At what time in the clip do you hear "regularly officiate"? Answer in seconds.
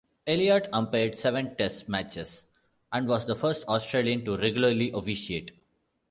4.35-5.51